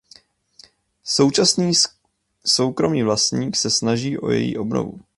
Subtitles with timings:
[1.03, 1.71] Současný
[2.45, 4.99] soukromý vlastník se snaží o její obnovu.